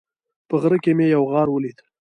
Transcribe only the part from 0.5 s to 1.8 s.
غره کې مې یو غار ولید